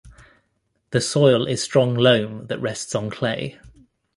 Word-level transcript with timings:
The 0.89 0.99
soil 0.99 1.45
is 1.45 1.61
strong 1.61 1.93
loam 1.93 2.47
that 2.47 2.59
rests 2.59 2.95
on 2.95 3.11
clay. 3.11 3.59